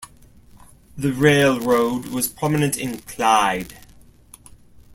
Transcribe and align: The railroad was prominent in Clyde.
The 0.97 1.13
railroad 1.13 2.07
was 2.07 2.27
prominent 2.27 2.75
in 2.75 3.01
Clyde. 3.01 3.77